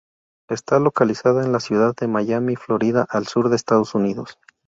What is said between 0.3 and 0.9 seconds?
Está